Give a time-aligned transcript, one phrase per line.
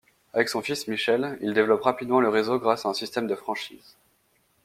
[0.33, 3.95] Avec son fils Michel, il développe rapidement le réseau grâce au système de franchise.